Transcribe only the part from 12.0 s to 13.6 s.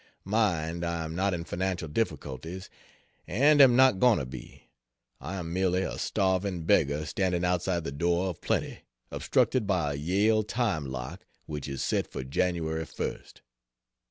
for Jan. 1st.